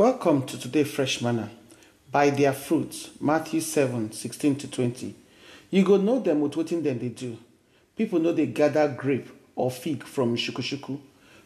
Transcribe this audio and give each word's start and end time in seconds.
Welcome 0.00 0.46
to 0.46 0.58
today 0.58 0.84
Fresh 0.84 1.20
Manna. 1.20 1.50
By 2.10 2.30
their 2.30 2.54
fruits, 2.54 3.10
Matthew 3.20 3.60
7 3.60 4.12
16 4.12 4.56
to 4.56 4.70
20. 4.70 5.14
You 5.68 5.84
go 5.84 5.98
know 5.98 6.20
them 6.20 6.40
with 6.40 6.56
what 6.56 6.72
in 6.72 6.82
them 6.82 6.98
they 6.98 7.10
do. 7.10 7.36
People 7.98 8.18
know 8.18 8.32
they 8.32 8.46
gather 8.46 8.88
grape 8.88 9.28
or 9.54 9.70
fig 9.70 10.02
from 10.04 10.36
shukushuku. 10.36 10.98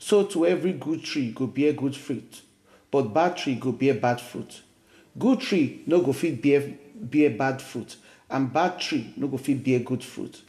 So 0.00 0.24
to 0.24 0.46
every 0.48 0.72
good 0.72 1.04
tree 1.04 1.30
go 1.30 1.46
bear 1.46 1.72
good 1.74 1.94
fruit, 1.94 2.42
but 2.90 3.14
bad 3.14 3.36
tree 3.36 3.54
go 3.54 3.70
bear 3.70 3.94
bad 3.94 4.20
fruit. 4.20 4.62
Good 5.16 5.38
tree 5.42 5.84
no 5.86 6.00
go 6.00 6.12
fit 6.12 6.42
bear, 6.42 6.74
bear 6.96 7.30
bad 7.30 7.62
fruit, 7.62 7.94
and 8.28 8.52
bad 8.52 8.80
tree 8.80 9.14
no 9.16 9.28
go 9.28 9.36
fit 9.36 9.62
bear 9.62 9.78
good 9.78 10.02
fruit. 10.02 10.42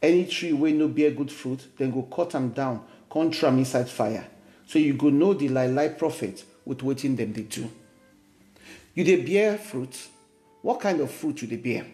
Any 0.00 0.24
tree 0.26 0.52
wey 0.52 0.70
no 0.70 0.86
bear 0.86 1.10
good 1.10 1.32
fruit, 1.32 1.66
then 1.76 1.90
go 1.90 2.02
cut 2.02 2.32
am 2.36 2.50
down, 2.50 2.84
come 3.12 3.32
inside 3.58 3.88
fire. 3.88 4.28
So 4.68 4.78
you 4.78 4.94
go 4.94 5.08
know 5.10 5.34
the 5.34 5.48
lie 5.48 5.66
lie 5.66 5.88
prophet 5.88 6.44
with 6.70 6.78
wetin 6.78 7.16
them 7.16 7.32
they 7.32 7.42
do. 7.42 7.68
You 8.94 9.02
they 9.02 9.16
bear 9.16 9.58
fruit. 9.58 10.06
What 10.62 10.78
kind 10.78 11.00
of 11.00 11.10
fruit 11.10 11.42
you 11.42 11.48
they 11.48 11.56
bear? 11.56 11.84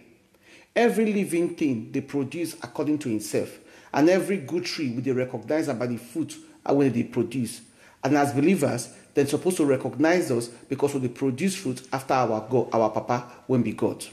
Every 0.74 1.10
living 1.10 1.54
thing 1.54 1.90
they 1.92 2.02
produce 2.02 2.52
according 2.62 2.98
to 2.98 3.14
itself, 3.14 3.58
and 3.94 4.10
every 4.10 4.36
good 4.36 4.66
tree 4.66 4.90
we 4.90 5.00
they 5.00 5.12
recognize 5.12 5.68
by 5.68 5.86
the 5.86 5.96
fruit 5.96 6.36
and 6.66 6.76
when 6.76 6.92
they 6.92 7.04
produce. 7.04 7.62
And 8.04 8.18
as 8.18 8.34
believers, 8.34 8.90
dem 9.14 9.26
supposed 9.26 9.56
to 9.56 9.64
recognize 9.64 10.30
us 10.30 10.48
because 10.48 10.94
we 10.94 11.08
produce 11.08 11.56
fruit 11.56 11.80
after 11.90 12.12
our 12.12 12.46
God, 12.50 12.68
our 12.74 12.90
Papa 12.90 13.32
wey 13.48 13.58
be 13.58 13.72
God. 13.72 14.04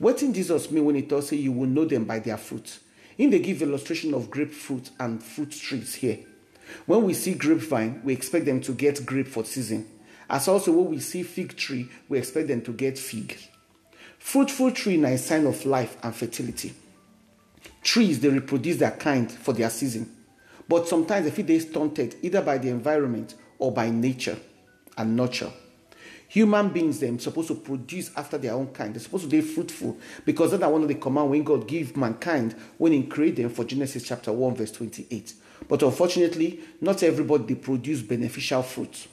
Wetin 0.00 0.32
Jesus 0.32 0.70
mean 0.70 0.84
when 0.84 0.94
he 0.94 1.02
talk 1.02 1.24
say 1.24 1.36
you 1.36 1.50
will 1.50 1.66
know 1.66 1.84
them 1.86 2.04
by 2.04 2.20
their 2.20 2.36
fruit? 2.36 2.78
Him 3.16 3.30
dey 3.30 3.40
give 3.40 3.62
illustration 3.62 4.14
of 4.14 4.30
grapefruit 4.30 4.90
and 5.00 5.20
fruit 5.20 5.50
trees 5.50 5.96
here. 5.96 6.20
When 6.86 7.02
we 7.02 7.14
see 7.14 7.34
grapevine, 7.34 8.00
we 8.04 8.12
expect 8.12 8.46
them 8.46 8.60
to 8.62 8.72
get 8.72 9.04
grape 9.06 9.28
for 9.28 9.44
season. 9.44 9.88
As 10.28 10.48
also 10.48 10.72
when 10.72 10.90
we 10.90 11.00
see 11.00 11.22
fig 11.22 11.56
tree, 11.56 11.88
we 12.08 12.18
expect 12.18 12.48
them 12.48 12.62
to 12.62 12.72
get 12.72 12.98
fig. 12.98 13.36
Fruitful 14.18 14.72
tree 14.72 15.02
is 15.02 15.04
a 15.04 15.18
sign 15.18 15.46
of 15.46 15.64
life 15.64 15.96
and 16.02 16.14
fertility. 16.14 16.74
Trees 17.82 18.20
they 18.20 18.28
reproduce 18.28 18.78
their 18.78 18.90
kind 18.90 19.30
for 19.30 19.52
their 19.52 19.70
season, 19.70 20.10
but 20.68 20.88
sometimes 20.88 21.24
they 21.24 21.30
feel 21.30 21.46
they 21.46 21.58
stunted 21.60 22.16
either 22.22 22.42
by 22.42 22.58
the 22.58 22.68
environment 22.68 23.34
or 23.58 23.72
by 23.72 23.90
nature 23.90 24.36
and 24.98 25.16
nurture. 25.16 25.52
Human 26.28 26.68
beings 26.70 26.98
them 26.98 27.18
supposed 27.18 27.48
to 27.48 27.54
produce 27.54 28.10
after 28.16 28.36
their 28.36 28.54
own 28.54 28.68
kind. 28.68 28.94
They're 28.94 29.00
supposed 29.00 29.24
to 29.24 29.30
be 29.30 29.40
fruitful 29.40 29.96
because 30.24 30.50
that's 30.50 30.64
one 30.64 30.82
of 30.82 30.88
the 30.88 30.94
command 30.96 31.30
when 31.30 31.44
God 31.44 31.68
gave 31.68 31.96
mankind 31.96 32.54
when 32.78 32.92
He 32.92 33.04
created 33.04 33.44
them 33.44 33.50
for 33.50 33.64
Genesis 33.64 34.02
chapter 34.02 34.32
1, 34.32 34.56
verse 34.56 34.72
28. 34.72 35.34
But 35.68 35.82
unfortunately, 35.82 36.60
not 36.80 37.02
everybody 37.02 37.54
produce 37.54 38.02
beneficial 38.02 38.62
fruit. 38.62 39.08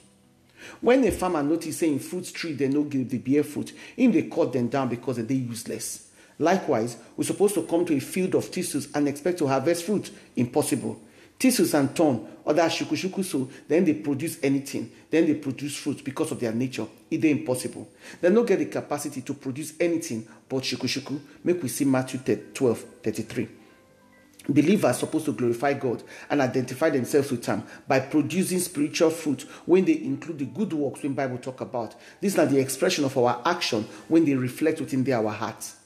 When 0.80 1.04
a 1.04 1.10
farmer 1.10 1.42
notice 1.42 1.78
saying 1.78 1.98
fruit 2.00 2.32
tree 2.32 2.52
they 2.52 2.68
no 2.68 2.84
give 2.84 3.10
the 3.10 3.18
bear 3.18 3.44
fruit, 3.44 3.72
him 3.96 4.12
they 4.12 4.22
cut 4.22 4.52
them 4.52 4.68
down 4.68 4.88
because 4.88 5.16
they're 5.16 5.36
useless. 5.36 6.08
Likewise, 6.38 6.96
we're 7.16 7.24
supposed 7.24 7.54
to 7.54 7.62
come 7.62 7.84
to 7.84 7.94
a 7.94 8.00
field 8.00 8.34
of 8.34 8.46
thistles 8.46 8.88
and 8.94 9.06
expect 9.06 9.38
to 9.38 9.46
harvest 9.46 9.84
fruit. 9.84 10.10
Impossible. 10.34 11.00
Thistles 11.38 11.74
and 11.74 11.94
thorn, 11.94 12.26
other 12.46 12.62
shukushuku 12.62 13.24
so, 13.24 13.48
then 13.68 13.84
they 13.84 13.94
produce 13.94 14.38
anything. 14.42 14.90
Then 15.10 15.26
they 15.26 15.34
produce 15.34 15.76
fruit 15.76 16.02
because 16.04 16.30
of 16.32 16.40
their 16.40 16.52
nature. 16.52 16.86
It 17.10 17.24
is 17.24 17.30
impossible. 17.30 17.88
They 18.20 18.30
don't 18.30 18.46
get 18.46 18.58
the 18.58 18.66
capacity 18.66 19.22
to 19.22 19.34
produce 19.34 19.74
anything 19.80 20.26
but 20.48 20.62
shukushuku. 20.62 21.20
Make 21.42 21.62
we 21.62 21.68
see 21.68 21.84
Matthew 21.84 22.20
12, 22.54 22.78
33. 23.02 23.48
Believers 24.48 24.98
supposed 24.98 25.24
to 25.24 25.32
glorify 25.32 25.72
God 25.72 26.02
and 26.28 26.42
identify 26.42 26.90
themselves 26.90 27.30
with 27.30 27.46
Him 27.46 27.62
by 27.88 28.00
producing 28.00 28.58
spiritual 28.58 29.10
fruit 29.10 29.42
when 29.64 29.86
they 29.86 29.96
include 30.02 30.38
the 30.38 30.44
good 30.44 30.72
works 30.72 31.02
when 31.02 31.14
Bible 31.14 31.38
talk 31.38 31.62
about. 31.62 31.94
These 32.20 32.38
are 32.38 32.46
the 32.46 32.60
expression 32.60 33.04
of 33.04 33.16
our 33.16 33.40
action 33.44 33.86
when 34.08 34.26
they 34.26 34.34
reflect 34.34 34.80
within 34.80 35.02
their 35.02 35.16
our 35.16 35.32
hearts. 35.32 35.76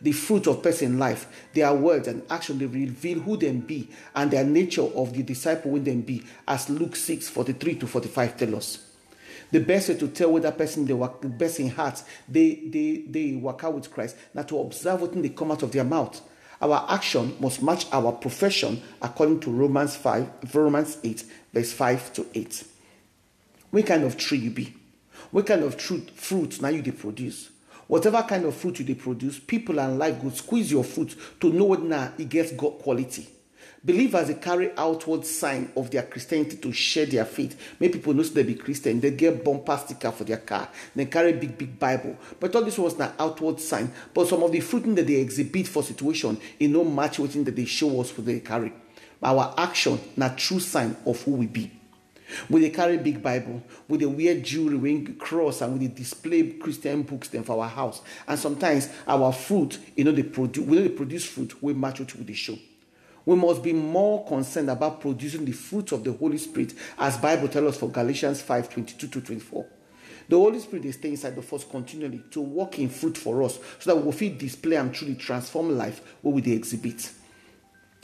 The 0.00 0.12
fruit 0.12 0.46
of 0.46 0.62
person 0.62 0.98
life, 0.98 1.26
their 1.54 1.72
words 1.72 2.08
and 2.08 2.22
action, 2.30 2.58
they 2.58 2.66
reveal 2.66 3.20
who 3.20 3.36
them 3.36 3.60
be 3.60 3.88
and 4.14 4.30
their 4.30 4.44
nature 4.44 4.82
of 4.82 5.12
the 5.14 5.22
disciple 5.22 5.70
when 5.72 5.84
them 5.84 6.02
be, 6.02 6.22
as 6.46 6.68
Luke 6.68 6.96
6, 6.96 7.28
43 7.28 7.74
to 7.76 7.86
45 7.86 8.36
tell 8.36 8.56
us. 8.56 8.86
The 9.50 9.60
best 9.60 9.88
way 9.88 9.96
to 9.96 10.08
tell 10.08 10.32
whether 10.32 10.50
person 10.50 10.84
they 10.86 10.92
work 10.92 11.20
the 11.22 11.28
best 11.28 11.60
in 11.60 11.70
heart, 11.70 12.02
they 12.28 12.56
they 12.66 13.04
they 13.08 13.36
work 13.36 13.62
out 13.62 13.74
with 13.74 13.90
Christ, 13.92 14.16
now 14.34 14.42
to 14.42 14.58
observe 14.60 15.00
what 15.00 15.22
they 15.22 15.28
come 15.28 15.52
out 15.52 15.62
of 15.62 15.72
their 15.72 15.84
mouth. 15.84 16.20
Our 16.60 16.86
action 16.88 17.36
must 17.38 17.62
match 17.62 17.86
our 17.92 18.12
profession 18.12 18.82
according 19.02 19.40
to 19.40 19.50
Romans 19.50 19.94
5, 19.94 20.54
Romans 20.54 20.98
8, 21.04 21.24
verse 21.52 21.72
5 21.72 22.12
to 22.14 22.26
8. 22.34 22.64
What 23.70 23.86
kind 23.86 24.04
of 24.04 24.16
tree 24.16 24.38
you 24.38 24.50
be? 24.50 24.74
What 25.30 25.46
kind 25.46 25.62
of 25.62 25.80
fruit, 25.80 26.10
fruit 26.10 26.62
now 26.62 26.68
you 26.68 26.82
they 26.82 26.92
produce? 26.92 27.50
Whatever 27.86 28.22
kind 28.22 28.44
of 28.44 28.54
fruit 28.54 28.80
you 28.80 28.84
they 28.84 28.94
produce, 28.94 29.38
people 29.38 29.78
and 29.78 29.98
life 29.98 30.20
go 30.20 30.30
squeeze 30.30 30.72
your 30.72 30.84
fruit 30.84 31.14
to 31.40 31.52
know 31.52 31.64
what 31.64 31.82
now 31.82 32.12
it 32.18 32.28
gets 32.28 32.52
God 32.52 32.78
quality. 32.78 33.28
Believers 33.84 34.26
they 34.26 34.34
carry 34.34 34.76
outward 34.76 35.24
sign 35.24 35.70
of 35.76 35.92
their 35.92 36.02
Christianity 36.02 36.56
to 36.56 36.72
share 36.72 37.06
their 37.06 37.24
faith. 37.24 37.56
Many 37.78 37.92
people 37.92 38.14
know 38.14 38.24
they 38.24 38.42
be 38.42 38.56
Christian, 38.56 38.98
they 38.98 39.12
get 39.12 39.44
bumper 39.44 39.76
sticker 39.76 40.10
for 40.10 40.24
their 40.24 40.38
car, 40.38 40.68
they 40.96 41.06
carry 41.06 41.34
big 41.34 41.56
big 41.56 41.78
Bible. 41.78 42.16
But 42.40 42.56
all 42.56 42.64
this 42.64 42.78
was 42.78 42.98
not 42.98 43.14
outward 43.16 43.60
sign. 43.60 43.92
But 44.12 44.26
some 44.26 44.42
of 44.42 44.50
the 44.50 44.58
fruit 44.58 44.92
that 44.96 45.06
they 45.06 45.14
exhibit 45.14 45.68
for 45.68 45.84
situation, 45.84 46.40
in 46.58 46.72
no 46.72 46.82
match 46.82 47.20
with 47.20 47.44
that 47.44 47.54
they 47.54 47.64
show 47.64 48.00
us 48.00 48.16
what 48.16 48.26
they 48.26 48.40
carry. 48.40 48.72
Our 49.22 49.54
action 49.56 50.00
not 50.16 50.36
true 50.36 50.60
sign 50.60 50.96
of 51.06 51.22
who 51.22 51.32
we 51.32 51.46
be. 51.46 51.70
We 52.48 52.60
they 52.60 52.70
carry 52.70 52.98
big 52.98 53.22
Bible, 53.22 53.62
we 53.88 53.98
they 53.98 54.06
wear 54.06 54.40
jewelry, 54.40 54.76
we 54.76 55.02
cross, 55.14 55.60
and 55.60 55.78
we 55.78 55.86
they 55.86 55.94
display 55.94 56.52
Christian 56.52 57.02
books 57.02 57.28
then 57.28 57.44
for 57.44 57.62
our 57.62 57.68
house. 57.68 58.02
And 58.26 58.38
sometimes 58.38 58.88
our 59.06 59.32
fruit, 59.32 59.78
you 59.96 60.04
know, 60.04 60.12
they 60.12 60.22
produce, 60.22 60.64
we 60.64 60.78
they 60.78 60.88
produce 60.88 61.24
fruit, 61.24 61.62
we 61.62 61.74
match 61.74 62.00
what 62.00 62.14
with 62.16 62.26
the 62.26 62.34
show. 62.34 62.58
We 63.24 63.34
must 63.34 63.62
be 63.62 63.72
more 63.72 64.24
concerned 64.24 64.70
about 64.70 65.00
producing 65.00 65.44
the 65.44 65.52
fruit 65.52 65.90
of 65.92 66.04
the 66.04 66.12
Holy 66.12 66.38
Spirit, 66.38 66.74
as 66.98 67.18
Bible 67.18 67.48
tells 67.48 67.74
us 67.74 67.78
for 67.78 67.88
Galatians 67.90 68.40
5 68.40 68.70
22 68.70 69.08
to 69.08 69.20
24. 69.20 69.66
The 70.28 70.36
Holy 70.36 70.58
Spirit 70.58 70.84
is 70.84 70.96
staying 70.96 71.14
inside 71.14 71.38
of 71.38 71.52
us 71.52 71.64
continually 71.64 72.22
to 72.32 72.40
work 72.40 72.78
in 72.78 72.88
fruit 72.88 73.16
for 73.16 73.42
us 73.44 73.58
so 73.78 73.90
that 73.90 73.96
we 73.96 74.02
will 74.02 74.12
feel 74.12 74.36
display 74.36 74.76
and 74.76 74.92
truly 74.92 75.14
transform 75.14 75.76
life 75.76 76.00
where 76.22 76.34
we 76.34 76.52
exhibit. 76.52 77.10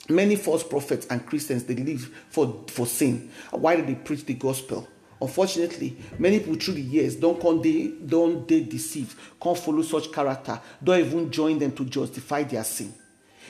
Many 0.09 0.37
false 0.37 0.65
prophets 0.65 1.07
and 1.11 1.25
Christians 1.25 1.65
they 1.65 1.77
live 1.77 2.03
for, 2.29 2.65
for 2.69 2.87
sin. 2.87 3.31
Why 3.51 3.77
do 3.77 3.87
they 3.87 3.95
preach 3.95 4.25
the 4.25 4.35
gospel? 4.35 4.89
Unfortunately, 5.21 5.97
many 6.19 6.41
people 6.41 6.57
through 6.57 6.75
the 6.75 6.81
years 6.81 7.15
don't 7.15 7.41
come 7.41 7.63
they 7.63 7.93
don't 8.05 8.47
they 8.49 8.61
deceive, 8.61 9.15
can't 9.41 9.57
follow 9.57 9.83
such 9.83 10.11
character, 10.11 10.61
don't 10.83 10.99
even 10.99 11.31
join 11.31 11.61
them 11.61 11.71
to 11.73 11.85
justify 11.85 12.43
their 12.43 12.65
sin. 12.65 12.93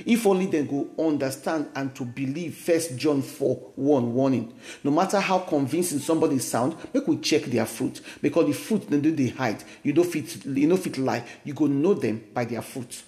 If 0.05 0.27
only 0.27 0.47
they 0.47 0.65
go 0.65 0.89
understand 0.99 1.69
and 1.75 1.95
to 1.97 2.05
believe 2.05 2.57
First 2.57 2.97
John 2.97 3.23
4 3.23 3.73
1 3.77 4.15
warning. 4.15 4.55
No 4.85 4.91
matter 4.91 5.21
how 5.21 5.41
convincing 5.41 5.99
somebody 5.99 6.39
sound, 6.39 6.77
make 6.93 7.07
we 7.07 7.19
check 7.19 7.45
their 7.45 7.67
fruit. 7.67 8.01
Because 8.21 8.47
the 8.47 8.53
fruit 8.53 8.89
they 8.89 9.01
do 9.01 9.15
they 9.15 9.29
hide. 9.29 9.63
You 9.83 9.93
don't 9.93 10.11
fit 10.11 10.45
you 10.45 10.67
know 10.67 10.77
fit 10.77 10.99
lie. 10.99 11.25
You 11.45 11.55
go 11.55 11.67
know 11.67 11.95
them 11.95 12.25
by 12.33 12.45
their 12.45 12.63
fruit. 12.63 13.03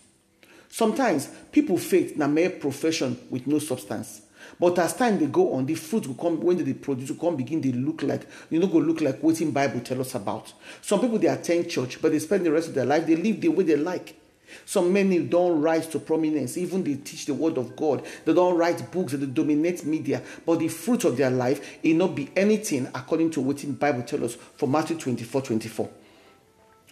Sometimes 0.74 1.28
people 1.52 1.78
faith 1.78 2.16
na 2.16 2.26
mere 2.26 2.50
profession 2.50 3.16
with 3.30 3.46
no 3.46 3.60
substance. 3.60 4.22
But 4.58 4.76
as 4.80 4.96
time 4.96 5.20
they 5.20 5.26
go 5.26 5.52
on, 5.52 5.66
the 5.66 5.76
fruit 5.76 6.04
will 6.04 6.16
come 6.16 6.40
when 6.40 6.64
they 6.64 6.72
produce 6.72 7.10
will 7.10 7.16
come 7.16 7.36
begin 7.36 7.60
they 7.60 7.70
look 7.70 8.02
like 8.02 8.26
you 8.50 8.58
know 8.58 8.66
go 8.66 8.78
look 8.78 9.00
like 9.00 9.22
what 9.22 9.40
in 9.40 9.52
Bible 9.52 9.78
tell 9.78 10.00
us 10.00 10.16
about. 10.16 10.52
Some 10.82 11.00
people 11.00 11.20
they 11.20 11.28
attend 11.28 11.70
church, 11.70 12.02
but 12.02 12.10
they 12.10 12.18
spend 12.18 12.44
the 12.44 12.50
rest 12.50 12.70
of 12.70 12.74
their 12.74 12.86
life, 12.86 13.06
they 13.06 13.14
live 13.14 13.40
the 13.40 13.50
way 13.50 13.62
they 13.62 13.76
like. 13.76 14.16
Some 14.64 14.92
many 14.92 15.20
don't 15.20 15.60
rise 15.60 15.86
to 15.90 16.00
prominence, 16.00 16.58
even 16.58 16.82
they 16.82 16.96
teach 16.96 17.26
the 17.26 17.34
word 17.34 17.56
of 17.56 17.76
God. 17.76 18.04
They 18.24 18.34
don't 18.34 18.58
write 18.58 18.90
books, 18.90 19.12
they 19.12 19.26
dominate 19.26 19.84
media, 19.86 20.22
but 20.44 20.58
the 20.58 20.66
fruit 20.66 21.04
of 21.04 21.16
their 21.16 21.30
life 21.30 21.78
it 21.84 21.94
not 21.94 22.16
be 22.16 22.32
anything 22.34 22.88
according 22.92 23.30
to 23.30 23.40
what 23.40 23.62
in 23.62 23.74
Bible 23.74 24.02
tell 24.02 24.24
us 24.24 24.34
for 24.34 24.68
Matthew 24.68 24.98
24, 24.98 25.40
24. 25.40 25.88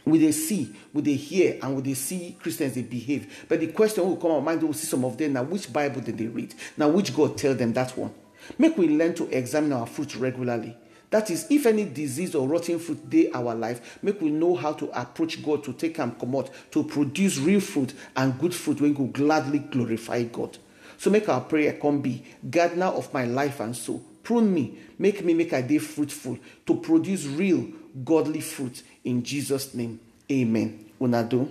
We 0.05 0.19
they 0.19 0.33
see, 0.33 0.75
we 0.93 1.03
they 1.03 1.15
hear, 1.15 1.59
and 1.63 1.77
we 1.77 1.83
they 1.83 1.95
see 1.95 2.37
Christians 2.41 2.75
they 2.75 2.83
behave. 2.83 3.47
But 3.49 3.61
the 3.61 3.69
question 3.69 4.05
will 4.05 4.17
come 4.17 4.33
our 4.33 4.41
mind, 4.41 4.63
we'll 4.63 4.73
see 4.73 4.87
some 4.87 5.05
of 5.05 5.17
them 5.17 5.35
now. 5.35 5.45
Which 5.45 5.73
Bible 5.73 6.01
did 6.01 6.19
they 6.19 6.27
read? 6.27 6.55
Now 6.77 6.89
which 6.89 7.15
God 7.15 7.39
tell 7.39 7.55
them 7.55 7.73
that 7.75 7.97
one? 7.97 8.13
Make 8.59 8.77
we 8.77 8.89
learn 8.89 9.15
to 9.15 9.29
examine 9.37 9.73
our 9.73 9.87
fruit 9.87 10.17
regularly. 10.17 10.77
That 11.11 11.31
is, 11.31 11.47
if 11.51 11.67
any 11.67 11.85
disease 11.85 12.35
or 12.35 12.49
rotten 12.49 12.79
fruit 12.79 13.11
dey 13.11 13.31
our 13.33 13.55
life, 13.55 13.99
make 14.03 14.21
we 14.23 14.31
know 14.31 14.57
how 14.57 14.73
to 14.73 14.89
approach 14.99 15.45
God 15.45 15.63
to 15.65 15.75
take 15.75 15.99
am 15.99 16.13
comot 16.13 16.51
to 16.71 16.83
produce 16.83 17.39
real 17.39 17.61
fruit 17.61 17.93
and 18.17 18.39
good 18.39 18.55
fruit 18.55 18.81
wey 18.81 18.93
go 18.93 19.05
gladly 19.05 19.59
glorify 19.59 20.23
God. 20.23 20.57
So 20.97 21.11
make 21.11 21.29
our 21.29 21.43
prayer 21.43 21.75
come 21.75 22.01
be, 22.01 22.25
gardener 22.49 22.87
of 22.87 23.13
my 23.13 23.27
life 23.27 23.61
and 23.61 23.77
soul, 23.77 24.03
prune 24.23 24.53
me, 24.53 24.79
make 24.99 25.25
me 25.25 25.35
make 25.35 25.53
I 25.53 25.63
day 25.63 25.79
fruitful 25.79 26.39
to 26.67 26.75
produce 26.77 27.27
real 27.27 27.67
godly 28.05 28.41
fruit 28.41 28.83
in 29.05 29.23
Jesus' 29.23 29.75
name. 29.75 30.01
Amen. 30.31 30.91
Una 31.01 31.23
do. 31.25 31.51